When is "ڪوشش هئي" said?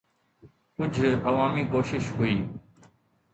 1.75-2.35